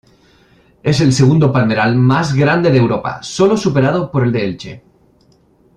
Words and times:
Es 0.81 0.99
el 0.99 1.13
segundo 1.13 1.53
palmeral 1.53 1.95
más 1.95 2.33
grande 2.33 2.71
de 2.71 2.79
Europa, 2.79 3.21
solo 3.21 3.55
superado 3.55 4.09
por 4.11 4.23
el 4.23 4.31
de 4.31 4.45
Elche. 4.45 4.83